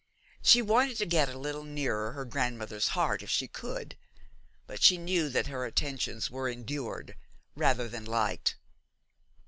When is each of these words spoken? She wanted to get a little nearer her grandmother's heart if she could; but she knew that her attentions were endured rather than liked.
She 0.41 0.63
wanted 0.63 0.97
to 0.97 1.05
get 1.05 1.29
a 1.29 1.37
little 1.37 1.63
nearer 1.63 2.13
her 2.13 2.25
grandmother's 2.25 2.87
heart 2.97 3.21
if 3.21 3.29
she 3.29 3.47
could; 3.47 3.97
but 4.65 4.81
she 4.81 4.97
knew 4.97 5.29
that 5.29 5.45
her 5.45 5.63
attentions 5.63 6.27
were 6.27 6.49
endured 6.49 7.15
rather 7.55 7.87
than 7.87 8.05
liked. 8.05 8.55